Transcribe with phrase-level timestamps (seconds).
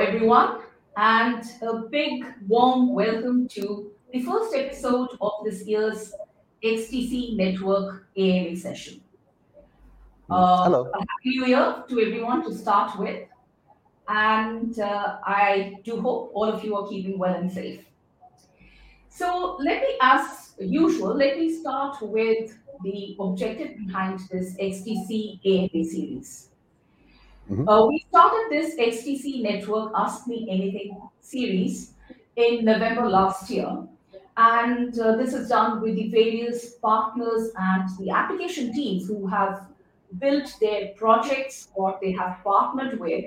[0.00, 0.60] everyone,
[0.96, 6.14] and a big warm welcome to the first episode of this year's
[6.62, 9.00] XDC Network AMA session.
[10.28, 10.84] Hello.
[10.94, 13.26] A happy new year to everyone to start with,
[14.06, 17.84] and uh, I do hope all of you are keeping well and safe.
[19.08, 25.84] So let me, as usual, let me start with the objective behind this XDC AMA
[25.84, 26.47] series.
[27.50, 27.66] Mhm.
[27.66, 31.94] Uh, we started this XDC Network Ask Me Anything series
[32.36, 33.86] in November last year.
[34.36, 39.66] And uh, this is done with the various partners and the application teams who have
[40.18, 43.24] built their projects or they have partnered with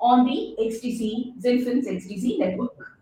[0.00, 2.96] on the XDC, XinFin's XDC network.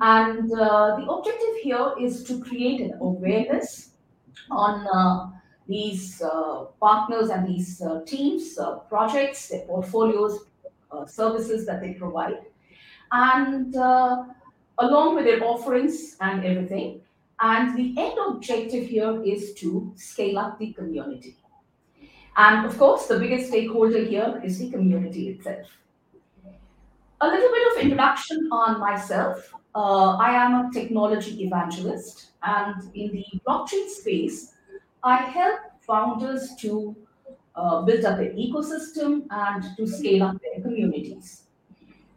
[0.00, 3.90] And uh, the objective here is to create an awareness
[4.50, 10.46] on uh, these uh, partners and these uh, teams, uh, projects, their portfolios,
[11.06, 12.38] services that they provide,
[13.12, 13.76] and
[14.78, 17.00] along with their offerings and everything.
[17.40, 21.36] And the end objective here is to scale up the community.
[22.36, 25.66] And of course, the biggest stakeholder here is the community itself.
[27.20, 29.52] A little bit of introduction on myself.
[29.74, 34.54] Uh, I am a technology evangelist, and in the blockchain space,
[35.02, 36.96] I help founders to
[37.54, 41.44] uh, build up their ecosystem and to scale up their communities.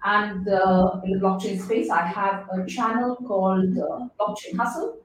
[0.03, 4.97] And uh, in the blockchain space, I have a channel called uh, Blockchain Hustle,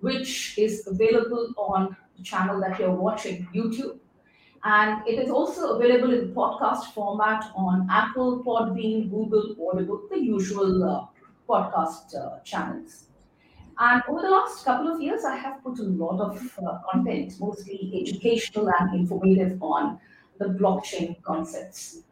[0.00, 3.98] which is available on the channel that you're watching, YouTube.
[4.64, 10.84] And it is also available in podcast format on Apple, Podbean, Google, Audible, the usual
[10.84, 11.06] uh,
[11.48, 13.09] podcast uh, channels.
[13.80, 17.32] And over the last couple of years, I have put a lot of uh, content,
[17.40, 19.98] mostly educational and informative, on
[20.38, 22.02] the blockchain concepts.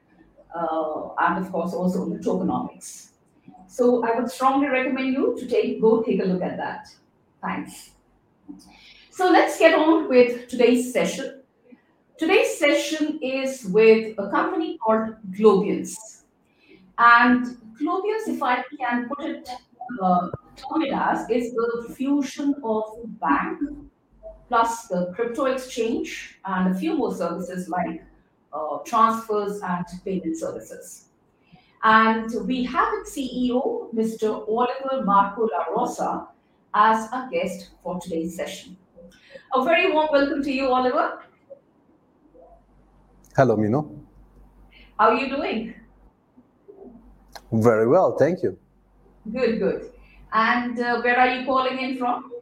[0.55, 3.11] Uh, and of course, also on the tokenomics.
[3.67, 6.89] So I would strongly recommend you to take go take a look at that.
[7.43, 7.91] Thanks.
[9.11, 11.43] So let's get on with today's session.
[12.17, 16.23] Today's session is with a company called Globiance.
[16.97, 19.51] And Globiance, if I can put it,
[20.03, 20.29] uh,
[20.59, 22.85] term it as, is the fusion of
[23.21, 23.61] bank
[24.49, 28.03] plus the crypto exchange and a few more services like
[28.53, 31.07] uh, transfers and payment services.
[31.85, 34.49] And we have its CEO, Mr.
[34.49, 36.29] Oliver Marco La Rosa,
[36.75, 38.77] as a guest for today's session.
[39.55, 41.23] A very warm welcome to you, Oliver.
[43.37, 43.91] Hello, Mino.
[44.99, 45.75] How are you doing?
[47.53, 48.59] Very well, thank you.
[49.33, 49.93] Good, good.
[50.33, 52.33] And uh, where are you calling in from?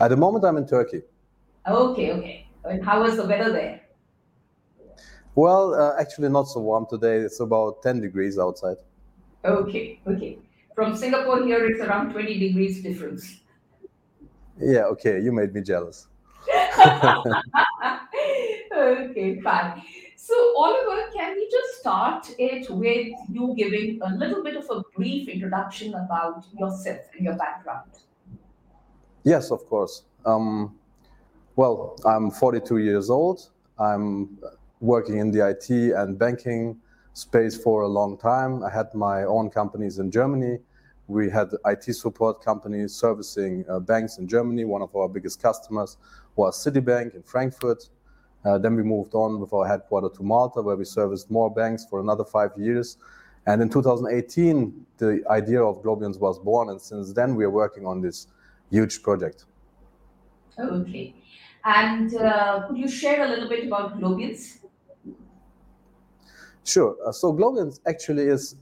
[0.00, 1.02] At the moment, I'm in Turkey.
[1.66, 2.46] Okay, okay.
[2.64, 3.80] And how is the weather there?
[5.34, 7.18] Well, uh, actually, not so warm today.
[7.18, 8.76] It's about 10 degrees outside.
[9.44, 10.38] Okay, okay.
[10.74, 13.40] From Singapore here, it's around 20 degrees difference.
[14.60, 16.08] Yeah, okay, you made me jealous.
[18.76, 19.82] okay, fine.
[20.28, 24.82] So, Oliver, can we just start it with you giving a little bit of a
[24.94, 27.92] brief introduction about yourself and your background?
[29.24, 30.02] Yes, of course.
[30.26, 30.76] Um,
[31.56, 33.48] well, I'm 42 years old.
[33.78, 34.36] I'm
[34.80, 36.76] working in the IT and banking
[37.14, 38.62] space for a long time.
[38.62, 40.58] I had my own companies in Germany.
[41.06, 44.66] We had IT support companies servicing uh, banks in Germany.
[44.66, 45.96] One of our biggest customers
[46.36, 47.88] was Citibank in Frankfurt.
[48.44, 51.84] Uh, then we moved on with our headquarters to Malta, where we serviced more banks
[51.84, 52.98] for another five years.
[53.46, 57.86] And in 2018, the idea of Globiance was born, and since then we are working
[57.86, 58.26] on this
[58.70, 59.44] huge project.
[60.58, 61.14] Okay.
[61.64, 64.58] And uh, could you share a little bit about Globiance?
[66.64, 66.96] Sure.
[67.04, 68.56] Uh, so Globiance actually is,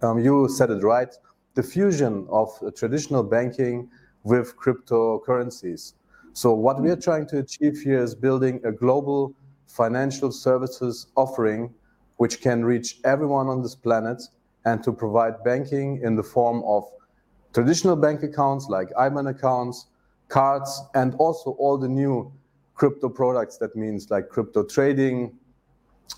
[0.00, 1.14] um, you said it right,
[1.54, 3.90] the fusion of traditional banking
[4.24, 5.94] with cryptocurrencies.
[6.34, 9.34] So what we are trying to achieve here is building a global
[9.66, 11.72] financial services offering
[12.16, 14.22] which can reach everyone on this planet
[14.64, 16.84] and to provide banking in the form of
[17.52, 19.86] traditional bank accounts like IBAN accounts,
[20.28, 22.32] cards, and also all the new
[22.74, 23.58] crypto products.
[23.58, 25.36] That means like crypto trading,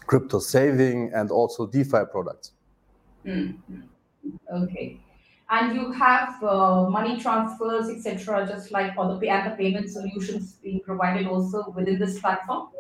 [0.07, 2.53] crypto saving, and also DeFi products.
[3.25, 3.57] Mm.
[4.53, 5.01] Okay.
[5.55, 9.89] And you have uh, money transfers, etc., just like all the pay and the payment
[9.89, 12.71] solutions being provided also within this platform?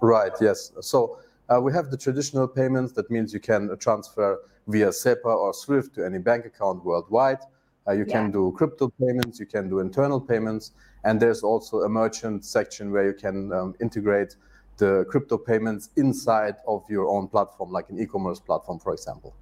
[0.00, 0.70] Right, yes.
[0.80, 1.18] So
[1.48, 2.92] uh, we have the traditional payments.
[2.92, 4.38] That means you can transfer
[4.68, 7.42] via SEPA or SWIFT to any bank account worldwide.
[7.88, 8.20] Uh, you Yeah.
[8.20, 10.72] can do crypto payments, you can do internal payments,
[11.02, 14.36] and there's also a merchant section where you can um, integrate
[14.76, 19.34] the crypto payments inside of your own platform, like an e-commerce platform, for example.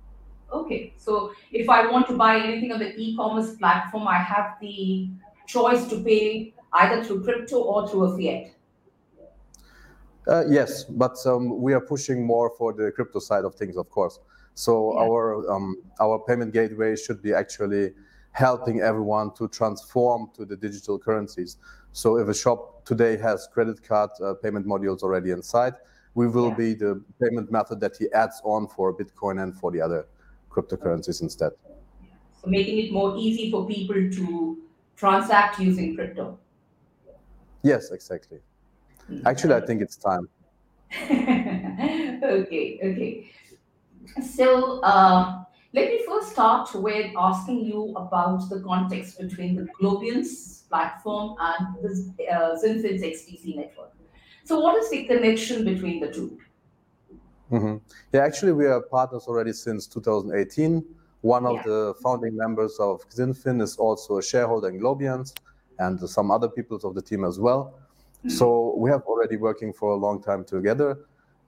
[0.53, 5.11] Okay, so if I want to buy anything on the e-commerce platform, I have the
[5.47, 8.53] choice to pay either through crypto or through a fiat.
[10.27, 13.89] Uh, yes, but um, we are pushing more for the crypto side of things, of
[13.91, 14.19] course.
[14.55, 15.03] So yeah.
[15.03, 17.93] our um, our payment gateway should be actually
[18.33, 21.57] helping everyone to transform to the digital currencies.
[21.93, 25.75] So if a shop today has credit card uh, payment modules already inside,
[26.15, 26.55] we will yeah.
[26.55, 30.07] be the payment method that he adds on for Bitcoin and for the other
[30.51, 31.53] cryptocurrencies instead.
[32.41, 34.59] So making it more easy for people to
[34.97, 36.39] transact using crypto.
[37.63, 38.39] Yes, exactly.
[39.25, 40.29] Actually, I think it's time.
[41.03, 43.31] okay, okay.
[44.23, 50.69] So uh, let me first start with asking you about the context between the Globiance
[50.69, 53.93] platform and the uh, XinFin's XDC network.
[54.45, 56.39] So, what is the connection between the 2
[57.51, 57.77] mm-hmm.
[58.13, 60.85] Yeah, actually, we are partners already since 2018.
[61.23, 61.63] One of yeah.
[61.65, 65.35] the founding members of XinFin is also a shareholder in Globiance
[65.79, 67.79] and some other people of the team as well.
[68.27, 70.99] So we have already working for a long time together.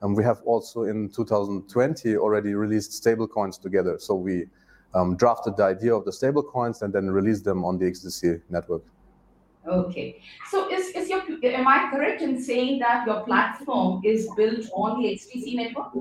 [0.03, 3.99] And we have also in 2020 already released stablecoins together.
[3.99, 4.47] So we
[4.95, 8.83] um, drafted the idea of the stablecoins and then released them on the XDC network.
[9.67, 10.21] Okay.
[10.51, 15.03] So is, is your am I correct in saying that your platform is built on
[15.03, 15.93] the XDC network?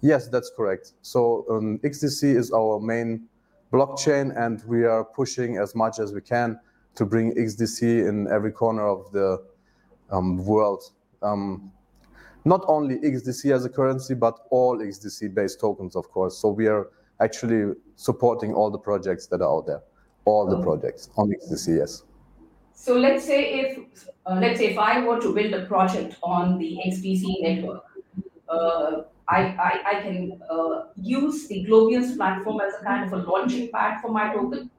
[0.00, 0.92] Yes, that's correct.
[1.02, 3.28] So um, XDC is our main
[3.72, 6.58] blockchain, and we are pushing as much as we can
[6.94, 9.44] to bring XDC in every corner of the
[10.10, 10.82] um, world.
[11.22, 11.72] Um,
[12.44, 16.38] not only XDC as a currency, but all XDC-based tokens, of course.
[16.38, 16.88] So we are
[17.20, 19.82] actually supporting all the projects that are out there,
[20.28, 20.62] all the oh.
[20.62, 22.02] projects on XDC, yes.
[22.74, 26.58] So let's say if uh, let's say if I were to build a project on
[26.58, 27.82] the XDC network,
[28.48, 33.22] uh, I, I, I can uh, use the Globiance platform as a kind of a
[33.30, 34.70] launching pad for my token.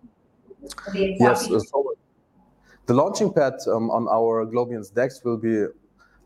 [0.94, 1.94] Yes, so
[2.86, 5.66] the launching pad um, on our Globiance DEX will be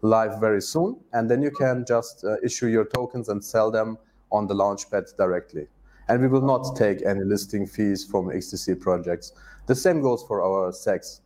[0.02, 3.98] live very soon, and then you can just uh, issue your tokens and sell them
[4.32, 5.68] on the launchpad directly.
[6.10, 9.34] And we will not take any listing fees from XDC projects.
[9.68, 11.22] The same goes for our CEX.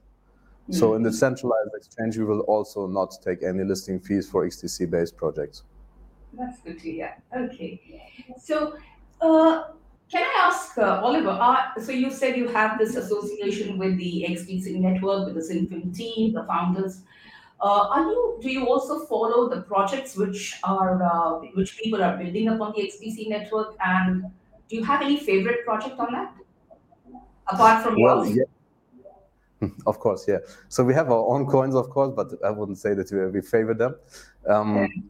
[0.70, 1.16] So in the mm-hmm.
[1.16, 5.64] centralized exchange, we will also not take any listing fees for XDC-based projects.
[6.34, 7.16] That's good to hear.
[7.36, 7.80] Okay.
[8.38, 8.76] So
[9.22, 9.64] uh,
[10.12, 14.26] can I ask, uh, Oliver, uh, so you said you have this association with the
[14.30, 17.02] XDC network, with the XinFin team, the founders.
[17.62, 22.16] Uh, are you, do you also follow the projects which are, uh, which people are
[22.18, 23.76] building upon the XDC network?
[23.84, 24.26] And
[24.70, 26.34] do you have any favorite project on that?
[27.48, 28.38] Apart from well, yours?
[28.38, 28.44] Yeah.
[29.88, 30.38] Of course, yeah.
[30.70, 33.42] So we have our own coins, of course, but I wouldn't say that we, we
[33.42, 33.96] favor them.
[34.48, 35.02] Um, okay.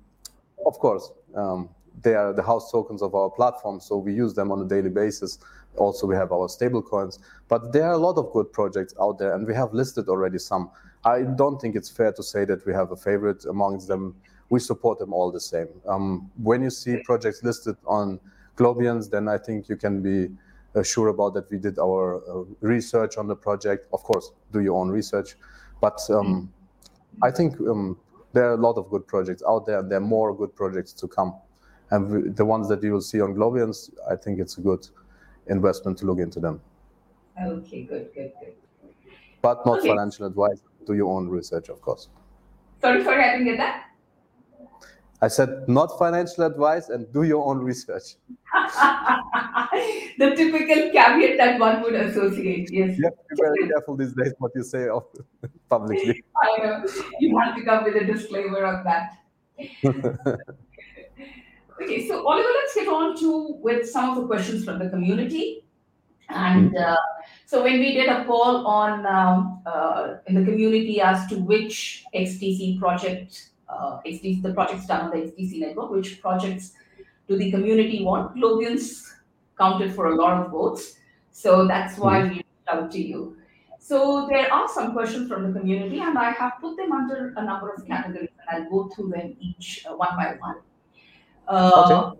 [0.65, 1.69] Of course, um,
[2.01, 4.89] they are the house tokens of our platform, so we use them on a daily
[4.89, 5.39] basis.
[5.75, 9.17] Also, we have our stable coins, but there are a lot of good projects out
[9.19, 10.71] there, and we have listed already some.
[11.03, 14.15] I don't think it's fair to say that we have a favorite amongst them.
[14.49, 15.67] We support them all the same.
[15.87, 18.19] Um, when you see projects listed on
[18.57, 20.29] Globiance, then I think you can be
[20.75, 23.87] uh, sure about that we did our uh, research on the project.
[23.93, 25.35] Of course, do your own research,
[25.79, 26.51] but um,
[27.23, 27.97] I think um,
[28.33, 30.91] there are a lot of good projects out there, and there are more good projects
[30.93, 31.33] to come
[31.91, 34.87] and the ones that you will see on Globiance, I think it's a good
[35.47, 36.61] investment to look into them.
[37.41, 38.53] Okay, good, good, good.
[39.41, 39.89] But not okay.
[39.89, 40.61] financial advice.
[40.85, 42.09] Do your own research, of course.
[42.81, 43.86] Sorry, sorry, I didn't get that.
[45.21, 48.15] I said not financial advice and do your own research.
[50.19, 52.69] the typical caveat that one would associate.
[52.71, 52.97] Yes.
[52.97, 54.87] You have to be very careful these days what you say
[55.69, 56.23] publicly.
[56.43, 56.85] I know.
[57.19, 59.17] You have to come with a disclaimer on that.
[61.81, 65.63] Okay, so Oliver, let's get on to with some of the questions from the community.
[66.29, 66.93] And mm-hmm.
[66.93, 66.95] uh,
[67.45, 72.03] so when we did a poll on um, uh, in the community as to which
[72.13, 76.73] XDC project, uh, XDC, the projects done on the XDC network, which projects
[77.27, 78.35] do the community want?
[78.35, 79.03] Globiance
[79.57, 80.97] counted for a lot of votes.
[81.31, 82.29] So that's why mm-hmm.
[82.29, 83.37] we reached out to you.
[83.79, 87.43] So there are some questions from the community, and I have put them under a
[87.43, 90.57] number of categories, and I'll go through them each uh, one by one.
[91.47, 92.19] Uh, okay.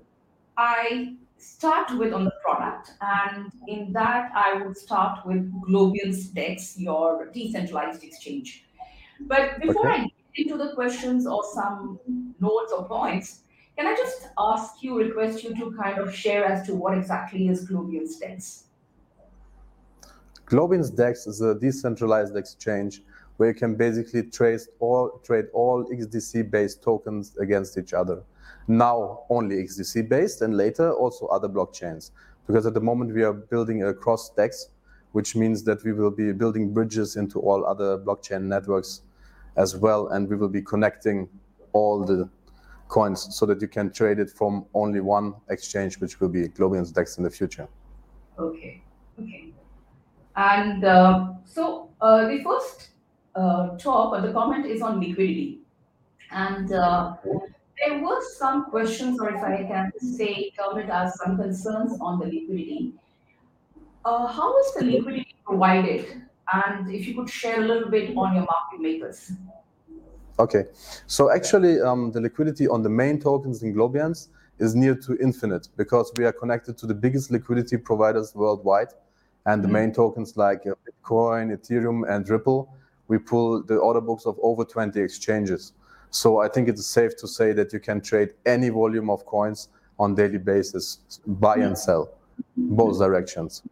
[0.55, 6.79] I start with on the product, and in that I would start with Globiance Dex,
[6.79, 8.65] your decentralized exchange.
[9.21, 10.03] But before okay.
[10.03, 11.99] I into the questions or some
[12.39, 13.41] notes or points,
[13.77, 17.47] can I just ask you, request you to kind of share as to what exactly
[17.47, 18.63] is Globiance Dex?
[20.45, 23.01] Globiance Dex is a decentralized exchange
[23.37, 28.23] where you can basically trace all, trade all XDC-based tokens against each other.
[28.67, 32.11] Now only XDC-based, and later also other blockchains.
[32.47, 34.69] Because at the moment we are building a cross DEX,
[35.11, 39.01] which means that we will be building bridges into all other blockchain networks
[39.57, 41.27] as well, and we will be connecting
[41.73, 42.29] all the
[42.87, 46.93] coins so that you can trade it from only one exchange, which will be Globiance
[46.93, 47.67] DEX in the future.
[48.39, 48.81] Okay,
[49.19, 49.53] okay.
[50.35, 52.89] And uh, so uh, the first
[53.35, 55.59] uh, talk or the comment is on liquidity.
[56.31, 61.37] And uh, there were some questions, or if I can say, term it as some
[61.37, 62.93] concerns on the liquidity.
[64.05, 66.23] Uh, how is the liquidity provided?
[66.53, 69.31] And if you could share a little bit on your market makers.
[70.39, 70.65] Okay,
[71.07, 74.27] so actually um, the liquidity on the main tokens in Globiance
[74.59, 78.89] is near to infinite because we are connected to the biggest liquidity providers worldwide.
[79.45, 79.73] And the mm-hmm.
[79.73, 82.71] main tokens like uh, Bitcoin, Ethereum, and Ripple,
[83.07, 85.73] we pull the order books of over 20 exchanges.
[86.09, 89.69] So I think it's safe to say that you can trade any volume of coins
[89.99, 92.09] on daily basis, buy and sell,
[92.55, 93.63] both directions.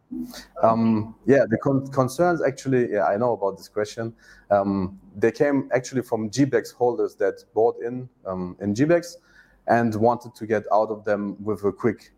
[0.62, 4.14] Um, yeah, the con- concerns actually, yeah, I know about this question.
[4.50, 9.16] Um, they came actually from GBEX holders that bought in um, in GBEX
[9.68, 12.12] and wanted to get out of them with a quick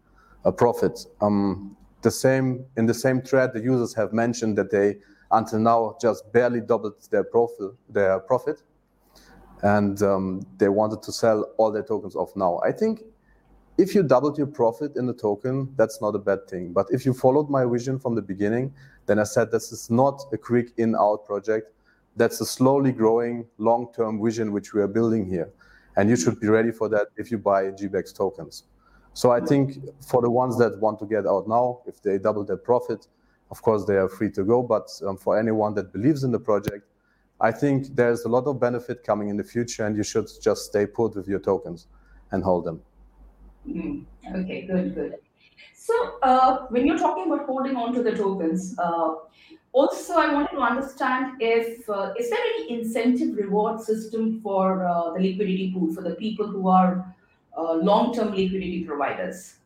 [0.45, 1.01] uh, profit.
[1.21, 4.97] Um, the same in the same thread, the users have mentioned that they
[5.31, 8.63] until now just barely doubled their profit, their profit,
[9.63, 12.61] and um, they wanted to sell all their tokens off now.
[12.65, 13.03] I think
[13.79, 16.73] if you doubled your profit in the token, that's not a bad thing.
[16.73, 18.75] But if you followed my vision from the beginning,
[19.07, 21.73] then I said this is not a quick in-out project.
[22.17, 25.49] That's a slowly growing long-term vision which we are building here.
[25.97, 28.65] And you should be ready for that if you buy GBEX tokens.
[29.15, 32.45] So I think for the ones that want to get out now, if they double
[32.45, 33.07] their profit,
[33.53, 34.61] of course they are free to go.
[34.61, 36.85] But um, for anyone that believes in the project,
[37.41, 40.67] I think there's a lot of benefit coming in the future, and you should just
[40.67, 41.87] stay put with your tokens
[42.33, 42.83] and hold them.
[43.69, 45.15] Mm, okay, good, good.
[45.75, 49.15] So uh, when you're talking about holding on to the tokens, uh,
[49.73, 55.13] also I wanted to understand if uh, is there any incentive reward system for uh,
[55.15, 57.15] the liquidity pool for the people who are
[57.57, 59.57] uh, long-term liquidity providers?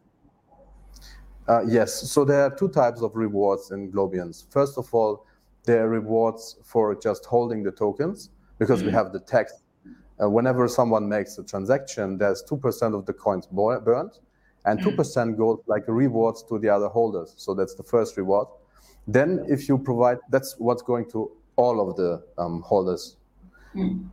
[1.49, 2.11] Uh, yes.
[2.11, 4.45] So there are two types of rewards in Globiance.
[4.51, 5.27] First of all,
[5.65, 8.89] there are rewards for just holding the tokens because mm-hmm.
[8.89, 9.62] we have the tax
[10.21, 14.19] uh, whenever someone makes a transaction, there's 2% of the coins burned,
[14.65, 15.37] and 2% mm.
[15.37, 17.35] goes like rewards to the other holders.
[17.37, 18.49] So that's the first reward.
[19.07, 23.17] Then, if you provide, that's what's going to all of the um, holders.
[23.75, 24.09] Mm.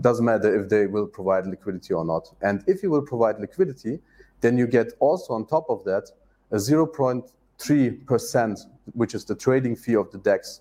[0.00, 2.34] Doesn't matter if they will provide liquidity or not.
[2.42, 4.00] And if you will provide liquidity,
[4.40, 6.10] then you get also on top of that
[6.50, 8.60] a 0.3%,
[8.92, 10.60] which is the trading fee of the DEX.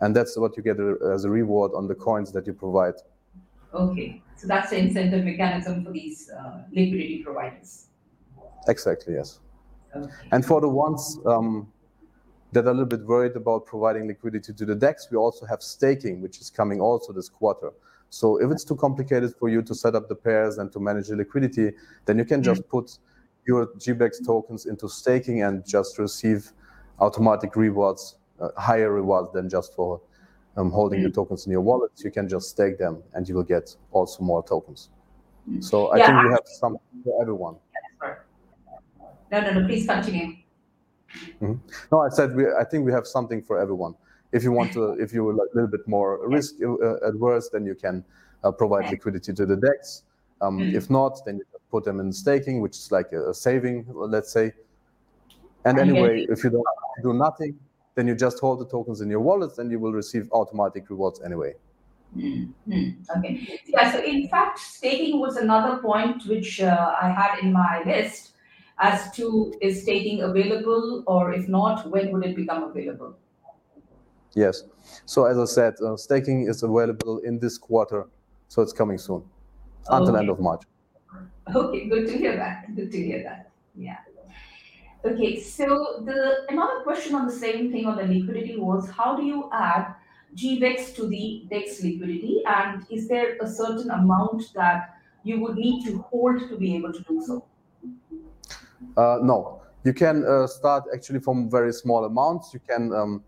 [0.00, 0.78] And that's what you get
[1.12, 2.94] as a reward on the coins that you provide.
[3.74, 7.86] Okay, so that's the incentive mechanism for these uh, liquidity providers.
[8.66, 9.40] Exactly, yes.
[9.94, 10.12] Okay.
[10.32, 11.70] And for the ones um,
[12.52, 15.62] that are a little bit worried about providing liquidity to the DEX, we also have
[15.62, 17.72] staking, which is coming also this quarter.
[18.10, 21.08] So if it's too complicated for you to set up the pairs and to manage
[21.08, 21.72] the liquidity,
[22.06, 22.68] then you can just mm.
[22.68, 22.98] put
[23.46, 26.52] your GBEX tokens into staking and just receive
[27.00, 30.00] automatic rewards, uh, higher rewards than just for
[30.58, 31.14] um, holding the mm.
[31.14, 34.42] tokens in your wallet, you can just stake them and you will get also more
[34.42, 34.90] tokens.
[35.48, 35.62] Mm.
[35.62, 37.56] So I yeah, think we have something for everyone.
[39.30, 40.36] No, no, no, please continue.
[41.40, 41.54] Mm-hmm.
[41.92, 43.94] No, I said we, I think we have something for everyone.
[44.32, 47.74] If you want to, if you're a little bit more risk uh, adverse, then you
[47.74, 48.04] can
[48.42, 50.02] uh, provide liquidity to the DEX.
[50.40, 50.74] Um, mm.
[50.74, 54.32] If not, then you put them in staking, which is like a, a saving, let's
[54.32, 54.52] say.
[55.64, 56.64] And anyway, if you don't
[57.02, 57.58] do nothing,
[57.98, 61.20] then you just hold the tokens in your wallets and you will receive automatic rewards
[61.20, 61.52] anyway.
[62.16, 62.90] Mm-hmm.
[63.16, 63.60] Okay.
[63.66, 63.90] Yeah.
[63.90, 68.34] So in fact, staking was another point which uh, I had in my list
[68.78, 73.18] as to is staking available or if not, when would it become available?
[74.36, 74.62] Yes.
[75.04, 78.06] So as I said, uh, staking is available in this quarter,
[78.46, 79.24] so it's coming soon,
[79.88, 80.20] until okay.
[80.20, 80.62] end of March.
[81.52, 81.88] Okay.
[81.88, 82.76] Good to hear that.
[82.76, 83.50] Good to hear that.
[83.74, 83.98] Yeah.
[85.04, 89.22] Okay, so the another question on the same thing on the liquidity was how do
[89.22, 89.94] you add
[90.34, 95.84] GBEX to the DEX liquidity, and is there a certain amount that you would need
[95.86, 97.44] to hold to be able to do so?
[98.96, 102.52] Uh, no, you can uh, start actually from very small amounts.
[102.52, 103.22] You can, um,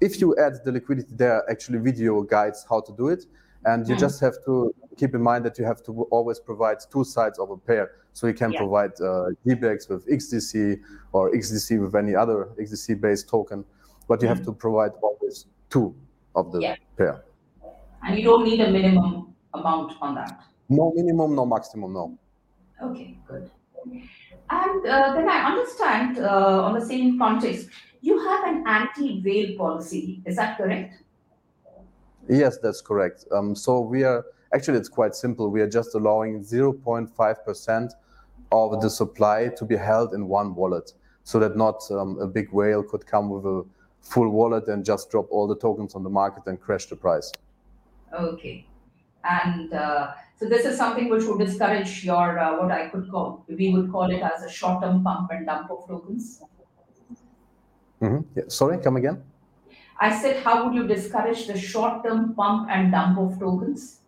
[0.00, 3.24] if you add the liquidity, there are actually video guides how to do it,
[3.64, 3.98] and you mm.
[3.98, 7.50] just have to keep in mind that you have to always provide two sides of
[7.50, 7.92] a pair.
[8.12, 8.58] So you can yeah.
[8.58, 10.80] provide uh, GBEX with XDC
[11.12, 13.64] or XDC with any other XDC based token,
[14.08, 15.94] but you mm have to provide always two
[16.34, 16.76] of the yeah.
[16.96, 17.24] pair.
[18.02, 20.42] And you don't need a minimum amount on that.
[20.68, 22.18] No minimum, no maximum, no.
[22.82, 23.50] Okay, good.
[24.50, 27.68] And uh, then I understand uh, on the same context,
[28.00, 30.22] you have an anti-whale policy.
[30.26, 31.02] Is that correct?
[32.28, 33.24] Yes, that's correct.
[33.32, 35.50] Um, so we are actually it's quite simple.
[35.50, 37.90] We are just allowing 0.5%
[38.52, 40.92] of the supply to be held in one wallet,
[41.24, 43.64] so that not um, a big whale could come with a
[44.02, 47.32] full wallet and just drop all the tokens on the market and crash the price.
[48.12, 48.66] Okay,
[49.24, 53.44] and uh, so this is something which would discourage your uh, what I could call
[53.48, 56.42] we would call it as a short-term pump and dump of tokens.
[58.02, 58.38] Mm-hmm.
[58.38, 58.44] Yeah.
[58.48, 59.22] Sorry, come again.
[60.00, 64.00] I said, how would you discourage the short-term pump and dump of tokens?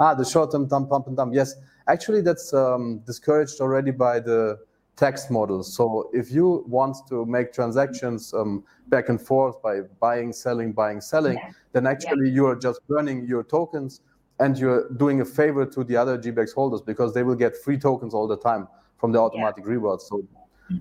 [0.00, 1.34] Ah, the short-term dump, pump and dump.
[1.34, 1.54] Yes,
[1.88, 4.58] actually, that's um, discouraged already by the
[4.96, 5.62] tax model.
[5.62, 11.00] So if you want to make transactions um, back and forth by buying, selling, buying,
[11.00, 11.50] selling, yeah.
[11.72, 12.34] then actually yeah.
[12.34, 14.00] you are just burning your tokens
[14.40, 17.78] and you're doing a favor to the other GBEX holders because they will get free
[17.78, 19.72] tokens all the time from the automatic yeah.
[19.72, 20.06] rewards.
[20.06, 20.22] So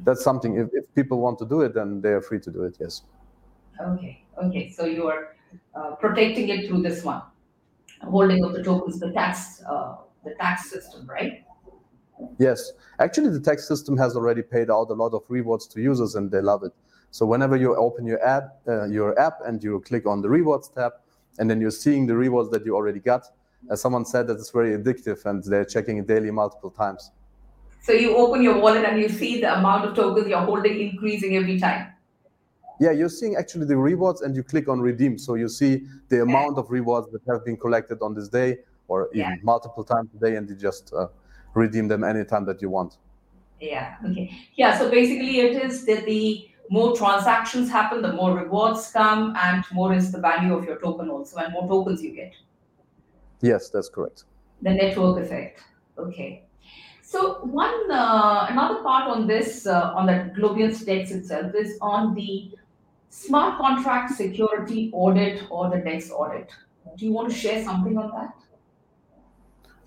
[0.04, 0.58] that's something.
[0.58, 2.78] If, if people want to do it, then they are free to do it.
[2.80, 3.04] Yes.
[3.82, 4.24] Okay.
[4.42, 4.70] Okay.
[4.72, 5.36] So you are
[5.76, 7.22] uh, protecting it through this one,
[8.02, 11.44] holding of the tokens, the tax, uh, the tax system, right?
[12.40, 12.72] Yes.
[13.00, 16.32] Actually, the tax system has already paid out a lot of rewards to users, and
[16.32, 16.74] they love it.
[17.12, 20.70] So whenever you open your app, uh, your app, and you click on the rewards
[20.70, 20.94] tab,
[21.40, 23.24] and then you're seeing the rewards that you already got,
[23.70, 27.12] as someone said, that it's very addictive, and they're checking it daily multiple times.
[27.82, 31.36] So you open your wallet and you see the amount of tokens you're holding increasing
[31.36, 31.94] every time.
[32.80, 35.20] Yeah, you're seeing actually the rewards and you click on redeem.
[35.20, 39.10] So you see the amount of rewards that have been collected on this day or
[39.14, 39.36] even yeah.
[39.44, 41.08] multiple times a day and you just uh,
[41.54, 42.98] redeem them anytime that you want.
[43.60, 44.32] Yeah, okay.
[44.56, 49.64] Yeah, so basically it is that the more transactions happen, the more rewards come and
[49.72, 52.34] more is the value of your token also and more tokens you get.
[53.42, 54.24] Yes, that's correct.
[54.62, 55.62] The network effect.
[55.98, 56.44] Okay.
[57.02, 62.16] So one uh, another part on this uh, on the Globiance DEX itself is on
[62.16, 62.52] the
[63.10, 66.52] smart contract security audit or the DEX audit.
[66.98, 68.34] Do you want to share something on that?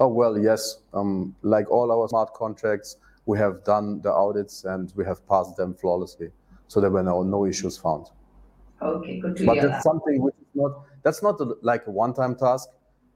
[0.01, 0.79] Oh well, yes.
[0.95, 5.57] Um, like all our smart contracts, we have done the audits and we have passed
[5.57, 6.31] them flawlessly,
[6.69, 8.07] so there were no no issues found.
[8.81, 9.63] Okay, good to but hear.
[9.63, 9.91] But that's that.
[9.91, 12.69] something which is not that's not a, like a one-time task.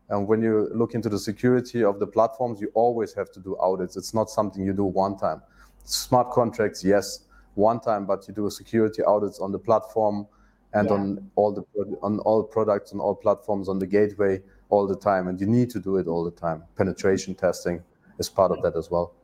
[0.08, 3.56] And when you look into the security of the platforms, you always have to do
[3.58, 3.96] audits.
[3.96, 5.40] It's not something you do one time.
[5.84, 7.20] Smart contracts, yes,
[7.54, 10.26] one time, but you do a security audits on the platform
[10.74, 10.94] and yeah.
[10.94, 11.64] on all the
[12.02, 14.40] on all products on all platforms on the gateway
[14.72, 16.64] all the time, and you need to do it all the time.
[16.76, 17.82] Penetration testing
[18.18, 19.14] is part of that as well.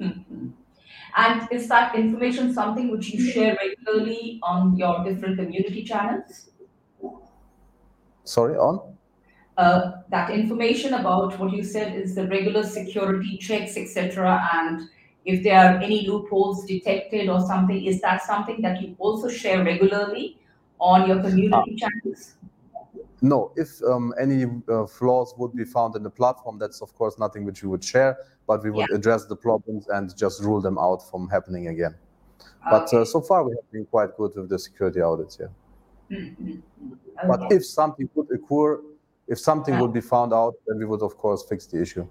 [0.00, 0.48] Mm-hmm.
[1.16, 6.50] And is that information something which you share regularly on your different community channels?
[8.24, 8.94] Sorry, on?
[9.56, 14.88] uh, that information about what you said is the regular security checks, etc., and
[15.24, 19.64] if there are any loopholes detected or something, is that something that you also share
[19.64, 20.38] regularly
[20.78, 22.34] on your community uh, channels?
[23.24, 27.18] No, if um, any uh, flaws would be found in the platform, that's of course
[27.18, 28.96] nothing which we would share, but we would yeah.
[28.96, 31.94] address the problems and just rule them out from happening again.
[32.68, 35.46] But uh, so far, we have been quite good with the security audits, yeah.
[36.14, 36.50] Mm-hmm.
[36.92, 37.26] Okay.
[37.26, 38.82] But if something would occur,
[39.26, 42.06] if something would be found out, then we would of course fix the issue.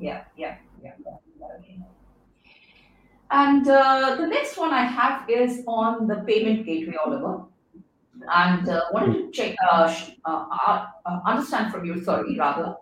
[0.00, 0.94] Yeah, yeah, yeah.
[1.06, 1.78] Okay.
[3.30, 7.44] And uh, the next one I have is on the payment gateway, Oliver.
[8.34, 12.76] And uh, wanted to check, uh, uh, uh, uh, understand from you, sorry, rather,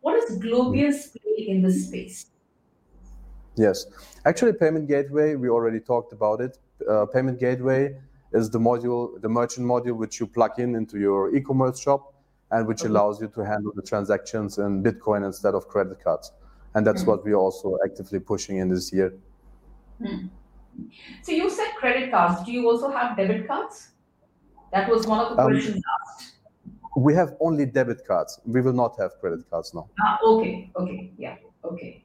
[0.00, 2.26] what is Globiance play in this space?
[3.56, 3.86] Yes,
[4.24, 5.34] actually, payment gateway.
[5.34, 6.58] We already talked about it.
[7.12, 7.96] payment gateway
[8.32, 12.14] is the module, the merchant module, which you plug in into your e-commerce shop
[12.50, 12.88] and which okay.
[12.88, 16.32] allows you to handle the transactions in Bitcoin instead of credit cards.
[16.74, 17.10] And that's mm-hmm.
[17.10, 19.14] what we're also actively pushing in this year.
[20.02, 20.26] Hmm.
[21.22, 22.44] So you said credit cards.
[22.44, 23.88] Do you also have debit cards?
[24.72, 26.34] That was one of the um, questions asked.
[26.96, 28.40] We have only debit cards.
[28.44, 29.88] We will not have credit cards now.
[30.00, 32.04] Ah, okay, okay, yeah, okay.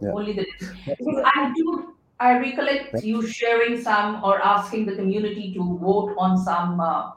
[0.00, 0.12] Yeah.
[0.12, 0.46] Only the
[0.86, 1.94] because I do.
[2.18, 7.10] I recollect you sharing some or asking the community to vote on some uh,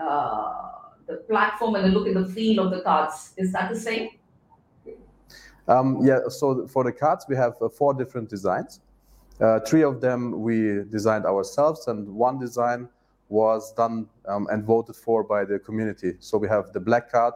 [0.00, 0.68] uh,
[1.06, 3.34] the platform and the look and the feel of the cards.
[3.36, 4.10] Is that the same?
[5.66, 8.80] Um, yeah, so for the cards, we have uh, four different designs.
[9.38, 12.88] Uh, three of them we designed ourselves, and one design
[13.28, 16.14] was done um, and voted for by the community.
[16.20, 17.34] So we have the black card,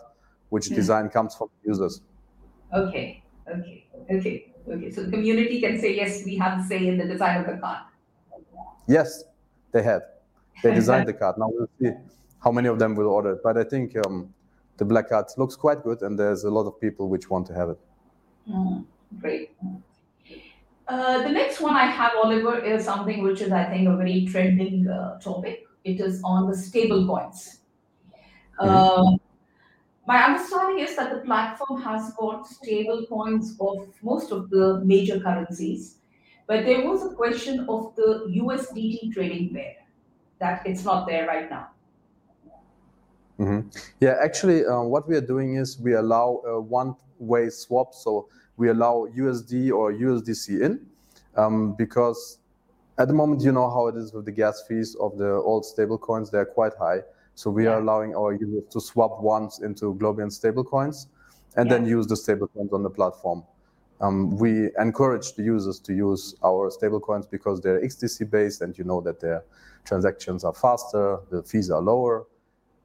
[0.49, 0.75] which mm-hmm.
[0.75, 2.01] design comes from users.
[2.75, 4.91] Okay, okay, okay, okay.
[4.91, 7.85] So the community can say, yes, we have say in the design of the card.
[8.87, 9.25] Yes,
[9.73, 10.03] they have.
[10.63, 11.37] They designed the card.
[11.39, 11.91] Now we'll see
[12.43, 13.39] how many of them will order.
[13.43, 14.33] But I think um,
[14.77, 17.55] the black card looks quite good, and there's a lot of people which want to
[17.55, 17.79] have it.
[18.49, 18.85] Mm,
[19.21, 19.51] great.
[20.89, 24.27] Uh, the next one I have, Oliver, is something which is, I think, a very
[24.27, 25.65] trending uh, topic.
[25.85, 27.59] It is on the stable coins.
[28.59, 29.17] Uh,
[30.07, 35.19] my understanding is that the platform has got stable coins of most of the major
[35.21, 35.97] currencies,
[36.47, 39.75] but there was a question of the USDT trading pair
[40.39, 41.69] that it's not there right now.
[43.39, 43.69] Mm-hmm.
[44.01, 47.95] Yeah, actually, uh, what we are doing is we allow a one-way swap.
[47.95, 50.87] So we allow USD or USDC in
[51.37, 52.39] um, because
[53.03, 55.65] at the moment, you know how it is with the gas fees of the old
[55.67, 57.01] stable coins, they're quite high.
[57.35, 57.71] So we yeah.
[57.71, 61.07] are allowing our users to swap once into Globian stablecoins
[61.57, 61.79] and yeah.
[61.79, 63.43] then use the stablecoins on the platform.
[64.01, 68.85] Um, we encourage the users to use our stablecoins because they're XDC based and you
[68.85, 69.43] know that their
[69.85, 72.27] transactions are faster, the fees are lower.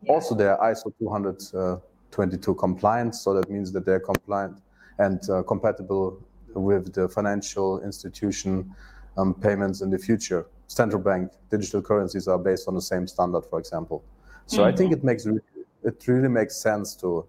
[0.02, 0.14] Yeah.
[0.14, 4.62] Also, they're ISO 222 compliant, so that means that they're compliant
[4.98, 6.20] and uh, compatible
[6.56, 8.74] with the financial institution
[9.18, 10.46] um, payments in the future.
[10.68, 14.04] Central bank digital currencies are based on the same standard, for example.
[14.46, 14.74] So mm-hmm.
[14.74, 17.26] I think it makes it really makes sense to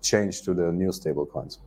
[0.00, 1.60] change to the new stable coins.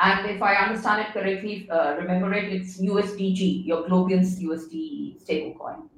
[0.00, 5.88] And if I understand it correctly, uh, remember it, it's USDG, your Globian's USD stablecoin.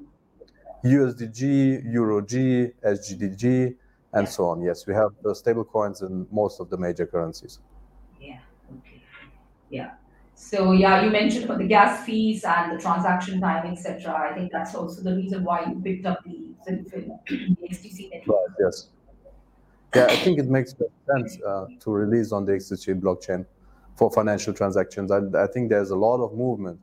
[0.85, 3.74] USDG, EuroG, SGDG,
[4.12, 4.31] and yeah.
[4.31, 4.62] so on.
[4.62, 7.59] Yes, we have the stable coins in most of the major currencies.
[8.20, 8.38] Yeah.
[8.79, 9.02] Okay.
[9.70, 9.92] Yeah.
[10.38, 14.12] So yeah, you mentioned about the gas fees and the transaction time, etc.
[14.14, 18.37] I think that's also the reason why you picked up the XDC network.
[18.37, 18.57] Right.
[18.61, 18.88] Yes.
[19.94, 20.75] Yeah, I think it makes
[21.11, 23.46] sense uh, to release on the XDC blockchain
[23.96, 25.11] for financial transactions.
[25.11, 26.79] I, I think there's a lot of movement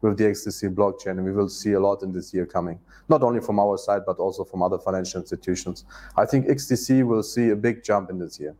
[0.00, 3.22] with the XDC blockchain, and we will see a lot in this year coming, not
[3.22, 5.84] only from our side, but also from other financial institutions.
[6.16, 8.56] I think XDC will see a big jump in this year.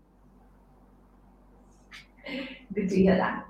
[2.74, 3.46] Good to hear that.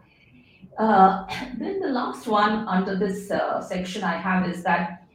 [0.79, 1.27] Uh,
[1.59, 5.07] then the last one under this uh, section I have is that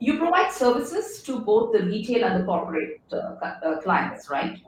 [0.00, 4.60] you provide services to both the retail and the corporate uh, uh clients, right?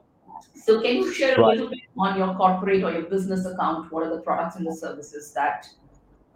[0.55, 1.47] So can you share right.
[1.47, 3.93] a little bit on your corporate or your business account?
[3.93, 5.69] What are the products and the services that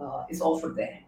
[0.00, 1.00] uh, is offered there?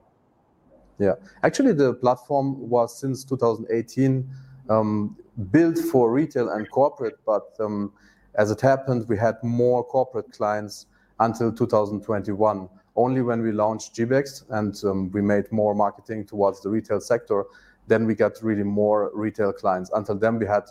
[0.99, 4.29] Yeah, actually, the platform was since 2018
[4.69, 5.17] um,
[5.51, 7.93] built for retail and corporate, but um,
[8.37, 10.87] as it happened, we had more corporate clients
[11.21, 12.69] until 2021.
[12.97, 17.45] Only when we launched GBEX and um, we made more marketing towards the retail sector,
[17.87, 19.91] then we got really more retail clients.
[19.95, 20.65] Until then, we had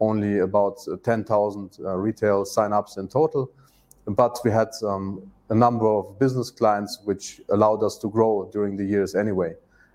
[0.00, 3.50] only about 10,000 uh, retail signups in total,
[4.06, 8.76] but we had um, a number of business clients which allowed us to grow during
[8.76, 9.54] the years anyway.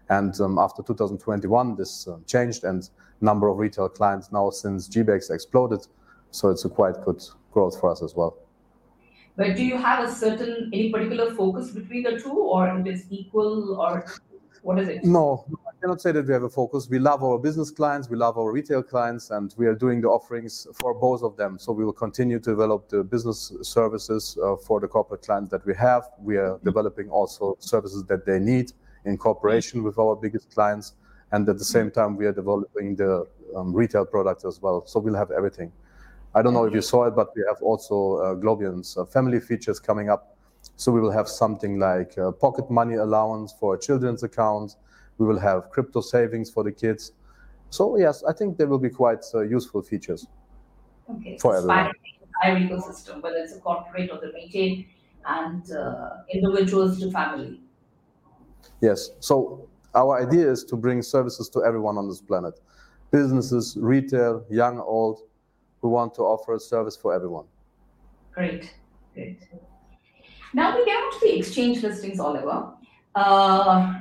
[0.09, 2.89] And um, after 2021, this uh, changed, and
[3.19, 5.85] number of retail clients now since GBEX exploded.
[6.31, 8.37] So it's a quite good growth for us as well.
[9.37, 13.05] But do you have a certain any particular focus between the two, or it is
[13.11, 14.03] equal, or
[14.63, 15.05] what is it?
[15.05, 16.89] No, I cannot say that we have a focus.
[16.89, 20.07] We love our business clients, we love our retail clients, and we are doing the
[20.07, 21.59] offerings for both of them.
[21.59, 25.63] So we will continue to develop the business services uh, for the corporate clients that
[25.67, 26.09] we have.
[26.19, 28.73] We are developing also services that they need
[29.05, 30.95] in cooperation with our biggest clients,
[31.31, 34.83] and at the same time, we are developing the um, retail products as well.
[34.87, 35.71] So we'll have everything.
[36.37, 39.39] I don't know if you saw it, but we have also uh, Globian's uh, family
[39.39, 40.37] features coming up.
[40.75, 44.75] So we will have something like uh, pocket money allowance for a children's account.
[45.17, 47.13] We will have crypto savings for the kids.
[47.71, 50.27] So yes, I think there will be quite uh, useful features
[51.09, 51.39] okay.
[51.41, 51.91] for everyone.
[52.43, 54.83] Entire ecosystem, whether it's a corporate or the retail,
[55.25, 57.59] and uh, individuals to family.
[58.79, 59.09] Yes.
[59.21, 62.59] So our idea is to bring services to everyone on this planet
[63.09, 65.21] businesses, retail, young, old,
[65.81, 67.45] we want to offer a service for everyone.
[68.33, 68.73] Great,
[69.13, 69.39] great.
[70.53, 72.73] Now we get on to the exchange listings, Oliver.
[73.15, 73.93] Uh,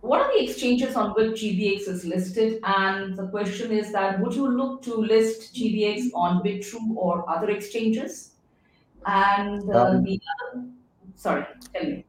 [0.00, 2.60] what are the exchanges on which GBEX is listed?
[2.64, 7.50] And the question is that would you look to list GBEX on Bitrue or other
[7.50, 8.32] exchanges?
[9.04, 10.64] And uh, um, the other,
[11.16, 12.05] sorry, tell me.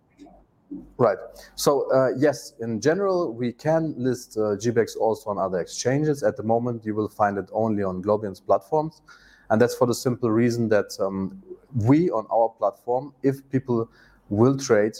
[0.98, 1.18] Right.
[1.56, 6.24] So uh, yes, in general, we can list uh, GBEX also on other exchanges.
[6.24, 9.02] At the moment, you will find it only on Globian's platforms,
[9.50, 11.42] and that's for the simple reason that um,
[11.74, 13.90] we on our platform, if people
[14.30, 14.98] will trade,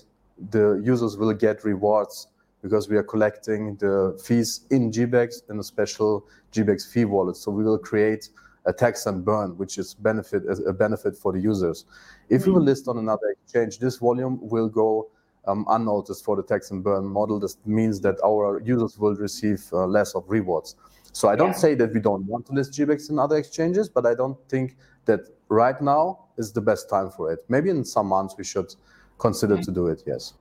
[0.52, 2.28] the users will get rewards
[2.62, 7.36] because we are collecting the fees in GBEX in a special GBEX fee wallet.
[7.36, 8.30] So we will create
[8.66, 11.86] a tax and burn, which is benefit a benefit for the users.
[12.30, 15.10] If we will list on another exchange, this volume will go
[15.48, 17.40] unnoticed for the tax and burn model.
[17.40, 20.76] This means that our users will receive uh, less of rewards.
[21.14, 21.66] So I don't Yeah.
[21.66, 24.78] say that we don't want to list GBEX in other exchanges, but I don't think
[25.06, 27.40] that right now is the best time for it.
[27.50, 28.76] Maybe in some months we should
[29.18, 30.34] consider to do it, yes.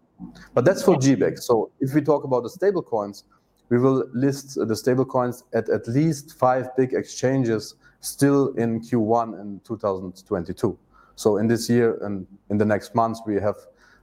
[0.55, 1.43] But that's for GBEX.
[1.45, 3.25] So if we talk about the stable coins,
[3.69, 9.41] we will list the stable coins at at least five big exchanges still in Q1
[9.41, 10.79] in 2022.
[11.17, 13.57] So in this year and in the next months, we have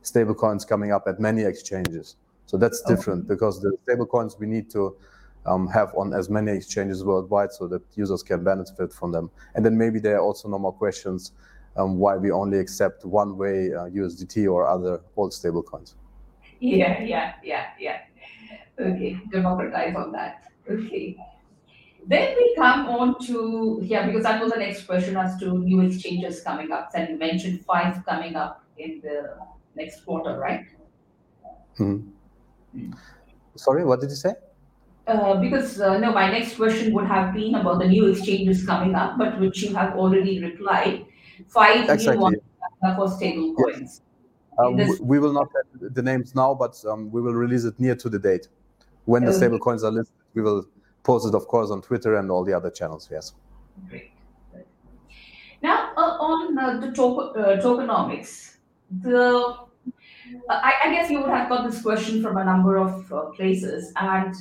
[0.04, 2.18] stable coins coming up at many exchanges.
[2.46, 4.96] So that's different because the stable coins we need to
[5.46, 9.32] um, have on as many exchanges worldwide so that users can benefit from them.
[9.56, 11.32] And then maybe there are also no more questions
[11.76, 15.96] um, why we only accept one way uh, USDT or other old stable coins.
[16.60, 18.02] Yeah, yeah, yeah, yeah.
[18.80, 20.52] Okay, democratize on that.
[20.70, 21.18] Okay.
[22.06, 25.82] Then we come on to, yeah, because that was the next question as to new
[25.82, 26.92] exchanges coming up.
[26.94, 29.36] And you mentioned five coming up in the
[29.76, 30.66] next quarter, right?
[31.78, 32.12] Mhm.
[33.56, 34.34] Sorry, what did you say?
[35.06, 38.96] Uh, because uh, no, my next question would have been about the new exchanges coming
[38.96, 41.06] up, but which you have already replied.
[41.50, 42.38] Five new ones
[42.96, 43.76] for stable Yes.
[43.76, 44.02] coins.
[44.60, 47.80] Um, This- we will not have the names now, but um, we will release it
[47.80, 48.48] near to the date.
[49.06, 49.38] When the Okay.
[49.38, 50.64] stable coins are listed, we will
[51.04, 53.10] post it, of course, on Twitter and all the other channels.
[53.12, 53.34] Yes.
[53.90, 54.12] Great.
[55.62, 58.53] Now, uh, on uh, the to- uh, tokenomics,
[59.02, 59.58] the
[60.50, 63.92] I, I guess you would have got this question from a number of uh, places,
[63.96, 64.34] and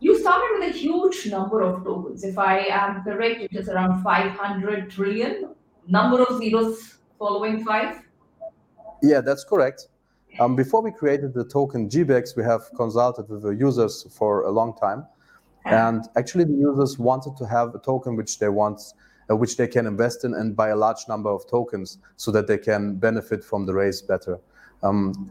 [0.00, 2.24] you started with a huge number of tokens.
[2.24, 5.54] If I am correct, it is around 500 trillion.
[5.86, 8.02] Number of zeros following five.
[9.02, 9.88] Yeah, that's correct.
[10.38, 14.50] Um, before we created the token GBEX, we have consulted with the users for a
[14.50, 15.06] long time,
[15.64, 18.92] and actually the users wanted to have a token which they want, uh,
[19.36, 22.58] which they can invest in, and buy a large number of tokens so that they
[22.58, 24.38] can benefit from the race better.
[24.82, 25.30] Um,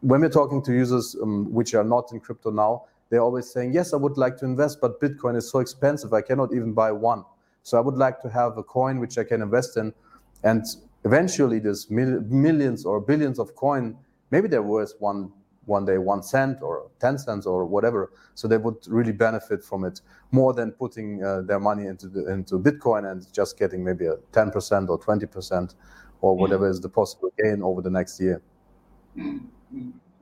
[0.00, 3.72] when we're talking to users um, which are not in crypto now, they're always saying,
[3.72, 6.92] "Yes, I would like to invest, but Bitcoin is so expensive, I cannot even buy
[6.92, 7.24] one.
[7.62, 9.94] So I would like to have a coin which I can invest in."
[10.42, 10.64] And
[11.04, 13.96] eventually, this mil- millions or billions of coin,
[14.30, 15.32] maybe they're worth one
[15.66, 18.10] one day one cent or ten cents or whatever.
[18.34, 20.00] So they would really benefit from it
[20.30, 24.16] more than putting uh, their money into the, into Bitcoin and just getting maybe a
[24.32, 25.74] ten percent or twenty percent
[26.20, 28.40] or whatever is the possible gain over the next year.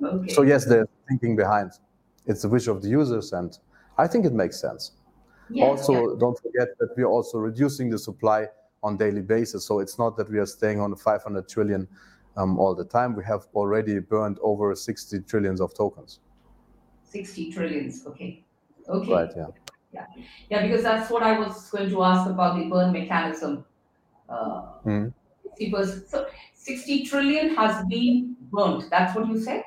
[0.02, 0.32] Okay.
[0.32, 1.72] So yes, there's thinking behind.
[2.26, 3.56] It's the wish of the users, and
[3.98, 4.92] I think it makes sense.
[5.48, 6.16] Yeah, also, yeah.
[6.18, 8.46] don't forget that we are also reducing the supply
[8.82, 9.64] on daily basis.
[9.64, 11.86] So it's not that we are staying on 500 trillion
[12.36, 13.14] um, all the time.
[13.14, 16.20] We have already burned over 60 trillions of tokens.
[17.04, 18.06] 60 trillions.
[18.06, 18.44] Okay.
[18.88, 19.12] Okay.
[19.12, 19.30] Right?
[19.36, 20.06] Yeah.
[20.50, 23.64] Yeah, because that's what I was going to ask about the burn mechanism.
[24.28, 24.62] Uh.
[25.60, 26.08] 60%.
[26.08, 28.84] So 60 trillion has been burned.
[28.90, 29.62] That's what you said?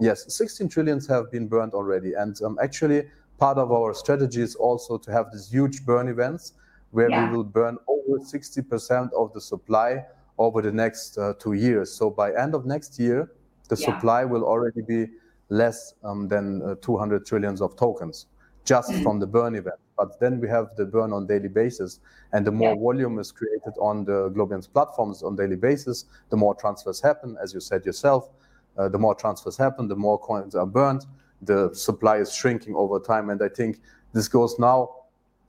[0.00, 3.08] Yes, 16 trillions have been burned already, and um, actually,
[3.38, 6.52] part of our strategy is also to have these huge burn events
[6.90, 7.30] where Yeah.
[7.30, 10.04] we will burn over 60% of the supply
[10.38, 11.92] over the next uh, two years.
[11.92, 13.30] So by end of next year,
[13.68, 13.86] the Yeah.
[13.86, 15.08] supply will already be
[15.48, 18.26] less um, than uh, 200 trillions of tokens
[18.64, 19.02] just Mhm.
[19.04, 19.78] from the burn event.
[19.96, 22.00] But then we have the burn on daily basis,
[22.32, 22.82] and the more Yeah.
[22.82, 27.54] volume is created on the Globiance platforms on daily basis, the more transfers happen, as
[27.54, 28.28] you said yourself.
[28.76, 31.06] Uh, the more transfers happen, the more coins are burned.
[31.42, 33.80] The supply is shrinking over time, and I think
[34.12, 34.90] this goes now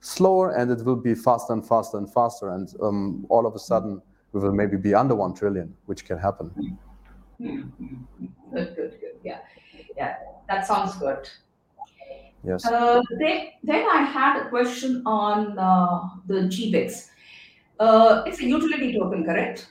[0.00, 2.50] slower, and it will be faster and faster and faster.
[2.50, 4.00] And um, all of a sudden,
[4.32, 6.78] we will maybe be under one trillion, which can happen.
[7.40, 7.72] Good,
[8.52, 9.16] good, good.
[9.24, 9.38] Yeah.
[9.96, 10.16] Yeah.
[10.48, 11.28] That sounds good.
[12.44, 12.64] Yes.
[12.64, 17.08] Uh, then, then I had a question on uh, the GBEX.
[17.80, 19.68] Uh, it's a utility token, correct?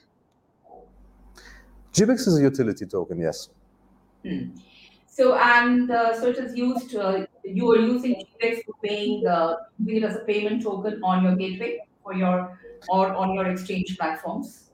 [1.93, 3.49] GBEX is a utility token, yes.
[4.23, 4.49] Hmm.
[5.07, 6.95] So and uh, so it is used.
[6.95, 11.23] Uh, you are using GBEX for paying, uh, using it as a payment token on
[11.23, 12.57] your gateway for your
[12.89, 14.69] or on your exchange platforms.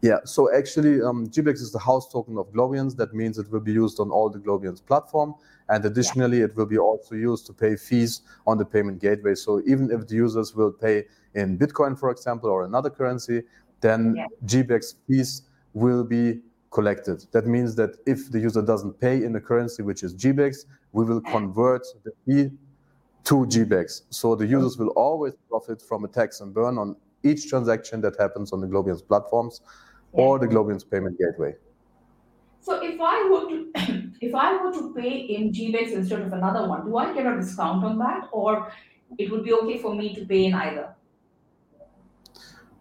[0.00, 2.96] Yeah, so actually, um, GBEX is the house token of Globiance.
[2.96, 5.34] That means it will be used on all the Globiance platform.
[5.68, 9.34] And additionally, it will be also used to pay fees on the payment gateway.
[9.34, 13.42] So even if the users will pay in Bitcoin, for example, or another currency,
[13.80, 14.26] then Yeah.
[14.46, 15.42] GBEX fees
[15.74, 17.26] will be collected.
[17.32, 21.04] That means that if the user doesn't pay in a currency which is GBEX, we
[21.04, 22.50] will convert the fee
[23.24, 24.02] to GBEX.
[24.10, 28.16] So the users will always profit from a tax and burn on each transaction that
[28.18, 29.60] happens on the Globiance platforms
[30.12, 31.54] or the Globiance payment gateway.
[32.60, 36.68] So if I were to if I were to pay in GBEX instead of another
[36.68, 38.72] one, do I get a discount on that, or
[39.16, 40.94] it would be okay for me to pay in either?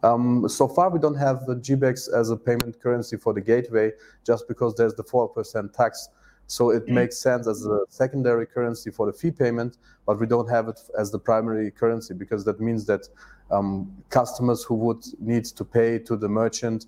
[0.04, 3.92] Um, so far, we don't have the GBEX as a payment currency for the gateway,
[4.26, 6.10] just because there's the four percent tax
[6.48, 10.50] So it makes sense as a secondary currency for the fee payment, but we don't
[10.50, 13.08] have it as the primary currency because that means that
[13.52, 16.86] um, customers who would need to pay to the merchant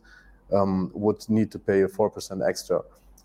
[0.54, 2.82] um, would need to pay a 4% extra.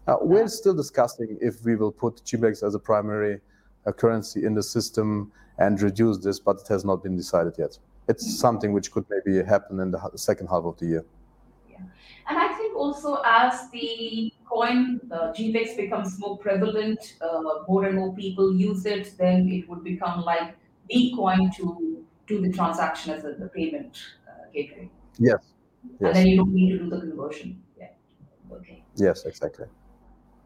[0.07, 3.41] Uh, we're still discussing if we will put GBEX as a primary
[3.87, 7.79] uh, currency in the system and reduce this, but it has not been decided yet.
[8.09, 11.05] It's something which could maybe happen in the second half of the year.
[11.75, 11.85] Yeah.
[12.29, 17.97] And I think also as the coin uh, GBEX becomes more prevalent, uh, more and
[17.97, 20.57] more people use it, then it would become like
[20.89, 24.91] the coin to do the transaction as a the payment uh, gateway.
[25.19, 25.39] Yes.
[26.01, 26.09] yes.
[26.09, 27.63] And then you don't need to do the conversion.
[27.79, 27.89] Yeah.
[28.53, 28.83] Okay.
[28.97, 29.67] Yes, exactly.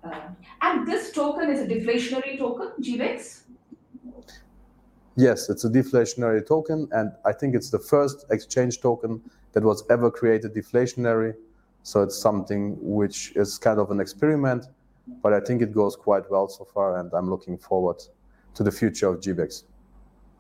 [0.03, 0.29] Uh,
[0.63, 3.43] and this token is a deflationary token, GBEX?
[5.17, 9.21] Yes, it's a deflationary token, and I think it's the first exchange token
[9.59, 11.35] that was ever created deflationary.
[11.83, 14.67] So it's something which is kind of an experiment,
[15.21, 18.01] but I think it goes quite well so far, and I'm looking forward
[18.55, 19.65] to the future of GBEX.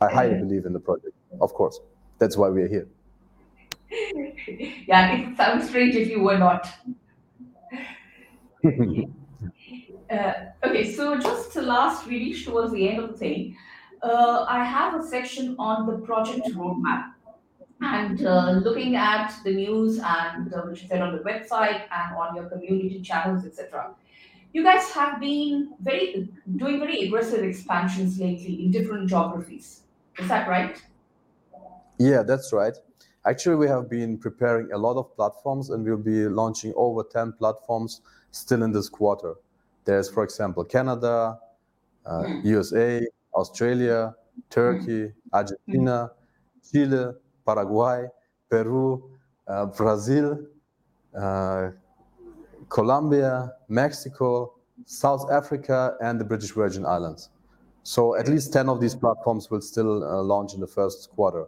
[0.00, 1.80] I highly believe in the project, of course.
[2.20, 2.86] That's why we're here.
[4.86, 6.68] yeah, it sounds strange if you were not.
[10.12, 10.32] uh,
[10.64, 13.56] okay, so just to last, reached towards the end of the thing.
[14.00, 17.14] Uh, I have a section on the project roadmap
[17.80, 22.16] and uh, looking at the news and uh, which is there on the website and
[22.16, 23.90] on your community channels, etc.
[24.52, 29.82] You guys have been very doing very aggressive expansions lately in different geographies.
[30.18, 30.80] Is that right?
[31.98, 32.74] Yeah, that's right.
[33.24, 37.32] Actually, we have been preparing a lot of platforms and we'll be launching over 10
[37.32, 39.34] platforms still in this quarter.
[39.84, 41.38] There's, for example, Canada,
[42.06, 44.14] uh, USA, Australia,
[44.50, 46.10] Turkey, Argentina,
[46.70, 47.12] Chile,
[47.48, 48.06] Paraguay,
[48.50, 49.10] Peru,
[49.46, 50.38] uh, Brazil,
[51.18, 51.70] uh,
[52.68, 54.52] Colombia, Mexico,
[54.84, 57.30] South Africa, and the British Virgin Islands.
[57.84, 61.46] So at least 10 of these platforms will still uh, launch in the first quarter.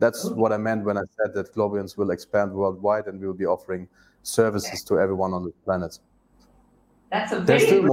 [0.00, 3.40] That's what I meant when I said that Globiance will expand worldwide and we will
[3.44, 3.86] be offering
[4.24, 6.00] services to everyone on the planet.
[7.12, 7.90] That's a very good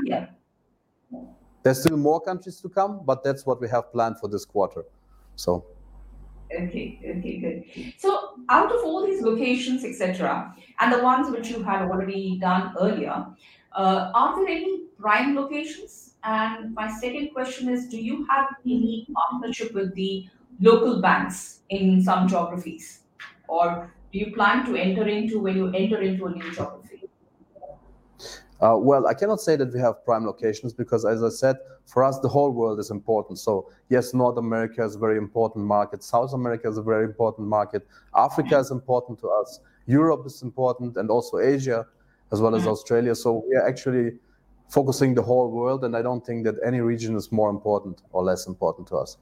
[0.00, 0.34] idea.
[1.62, 4.84] There's still more countries to come, but that's what we have planned for this quarter.
[5.36, 5.75] So.
[6.54, 7.92] Okay, okay, good.
[7.98, 12.72] So, out of all these locations, etc., and the ones which you had already done
[12.78, 13.26] earlier,
[13.72, 16.14] uh, are there any prime locations?
[16.22, 20.28] And my second question is Do you have any partnership with the
[20.60, 23.00] local banks in some geographies?
[23.48, 26.85] Or do you plan to enter into when you enter into a new geography?
[28.60, 32.02] Uh, well, I cannot say that we have prime locations because, as I said, for
[32.02, 33.38] us the whole world is important.
[33.38, 36.02] So yes, North America is a very important market.
[36.02, 37.86] South America is a very important market.
[38.14, 39.60] Africa is important to us.
[39.86, 41.86] Europe is important, and also Asia,
[42.32, 42.70] as well as mm-hmm.
[42.70, 43.14] Australia.
[43.14, 44.12] So we are actually
[44.68, 48.24] focusing the whole world, and I don't think that any region is more important or
[48.24, 49.18] less important to us.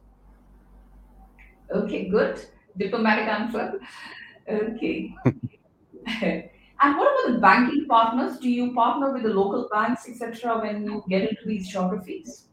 [1.71, 2.47] Okay, good.
[2.77, 3.81] Diplomatic answer.
[4.49, 5.15] Okay.
[6.85, 8.39] And what about the banking partners?
[8.39, 12.49] Do you partner with the local banks, etc., when you get into these geographies?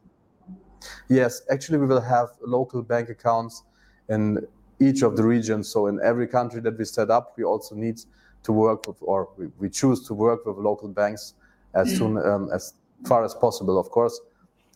[1.10, 3.62] Yes, actually, we will have local bank accounts
[4.08, 4.38] in
[4.80, 5.68] each of the regions.
[5.68, 8.00] So, in every country that we set up, we also need
[8.44, 11.34] to work with, or we, we choose to work with local banks
[11.74, 11.98] as mm.
[11.98, 12.72] soon um, as
[13.06, 14.18] far as possible, of course.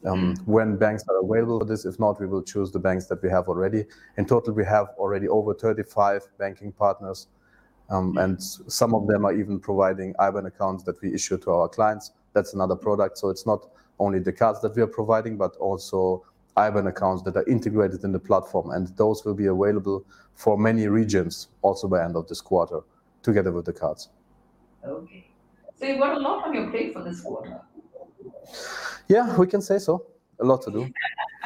[0.04, 0.46] Um, mm.
[0.46, 1.86] when banks are available for this.
[1.86, 3.86] If not, we will choose the banks that we have already.
[4.18, 7.28] In total, we have already over 35 banking partners
[7.90, 11.68] um, and some of them are even providing IBAN accounts that we issue to our
[11.68, 12.12] clients.
[12.32, 13.18] That's another product.
[13.18, 16.24] So it's not only the cards that we are providing, but also
[16.56, 18.70] IBAN accounts that are integrated in the platform.
[18.70, 22.80] And those will be available for many regions also by end of this quarter,
[23.22, 24.08] together with the cards.
[24.84, 25.28] Okay.
[25.78, 27.60] So you've got a lot on your plate for this quarter.
[29.08, 30.06] Yeah, we can say so.
[30.40, 30.92] A lot to do.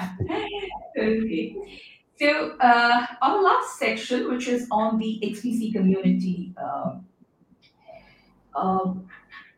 [0.98, 1.56] okay.
[2.20, 7.06] So uh, on the last section, which is on the XDC community, um,
[8.54, 9.08] um,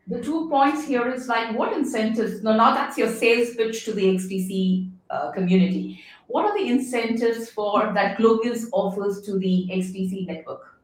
[0.06, 3.92] the two points here is like what incentives, no, now that's your sales pitch to
[3.92, 6.04] the XDC uh, community.
[6.28, 10.78] What are the incentives for that Globiance offers to the XDC network,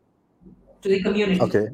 [0.83, 1.41] to the community?
[1.41, 1.69] Okay.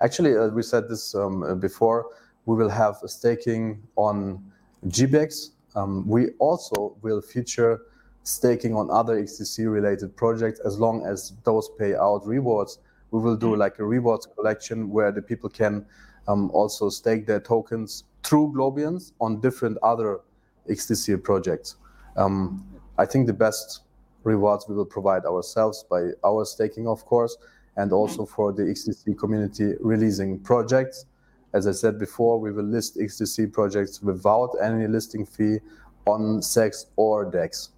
[0.00, 2.06] Actually, uh, we said this um, before,
[2.46, 4.44] we will have staking on
[4.88, 5.50] GBEX.
[5.76, 7.82] Um, we also will feature
[8.22, 12.78] staking on other XDC related projects as long as those pay out rewards.
[13.10, 13.58] We will do mm.
[13.58, 15.84] like a rewards collection where the people can
[16.28, 20.20] um, also stake their tokens through Globiance on different other
[20.68, 21.76] XDC projects.
[22.16, 22.64] Um,
[22.98, 23.82] I think the best
[24.22, 27.36] rewards we will provide ourselves by our staking, of course,
[27.76, 31.06] and also for the XDC community releasing projects
[31.52, 35.58] As I said before, we will list XDC projects without any listing fee
[36.06, 37.70] on CEX or DEX.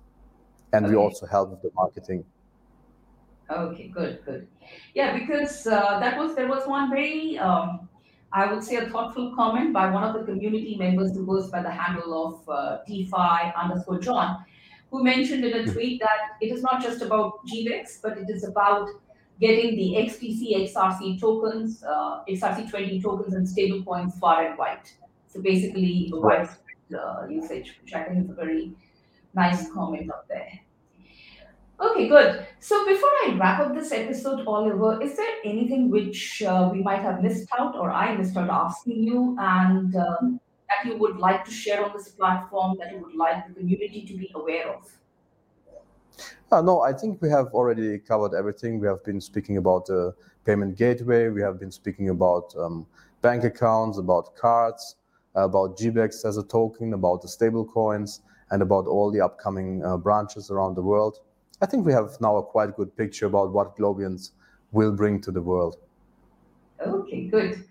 [0.72, 2.24] And we also help with the marketing.
[3.50, 4.48] Okay, good, good.
[4.94, 7.88] Yeah, because uh, that was there was one very um,
[8.32, 11.62] I would say a thoughtful comment by one of the community members who goes by
[11.62, 14.44] the handle of uh, DeFi underscore John,
[14.90, 18.44] who mentioned in a tweet that it is not just about GBEX, but it is
[18.44, 18.88] about
[19.38, 24.88] getting the XDC XRC tokens, uh, XRC20 tokens and stable coins far and wide.
[25.26, 26.58] So basically, a widespread
[26.98, 28.72] uh, usage, which I think is a very
[29.34, 30.60] nice comment up there.
[31.80, 32.46] Okay, good.
[32.60, 37.02] So before I wrap up this episode, Oliver, is there anything which uh, we might
[37.02, 41.44] have missed out or I missed out asking you and um, that you would like
[41.44, 44.88] to share on this platform that you would like the community to be aware of?
[46.52, 48.78] Uh, no, I think we have already covered everything.
[48.78, 50.14] We have been speaking about the
[50.44, 51.30] payment gateway.
[51.30, 52.86] We have been speaking about um,
[53.22, 54.96] bank accounts, about cards,
[55.34, 58.20] about GBEX as a token, about the stable coins,
[58.52, 61.18] and about all the upcoming uh, branches around the world.
[61.60, 64.30] I think we have now a quite good picture about what Globiance
[64.70, 65.76] will bring to the world.
[66.86, 67.64] Okay, good.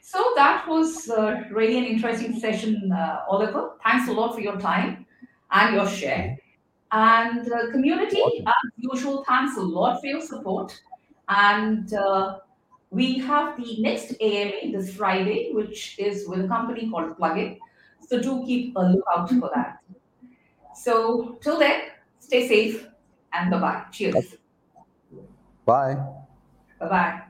[0.00, 3.72] So that was uh, really an interesting session, uh, Oliver.
[3.84, 5.06] Thanks a lot for your time
[5.50, 6.38] and your share.
[6.90, 10.78] And uh, community, as usual, thanks a lot for your support.
[11.28, 12.38] And uh,
[12.90, 17.58] we have the next AMA this Friday, which is with a company called Plugin.
[18.06, 19.78] So do keep a lookout for that.
[20.74, 21.82] So till then,
[22.20, 22.88] stay safe
[23.32, 23.84] and bye bye.
[23.90, 24.36] Cheers.
[25.64, 25.94] Bye.
[26.80, 27.22] Bye bye.